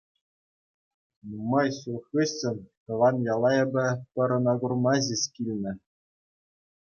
Нумай 1.33 1.69
ҫул 1.75 1.99
хыҫҫӑн 2.05 2.57
тӑван 2.85 3.15
яла 3.33 3.51
эпӗ 3.63 3.85
пӗр 4.17 4.29
ӑна 4.39 4.53
курма 4.65 4.93
ҫеҫ 5.11 5.23
килнӗ. 5.37 5.73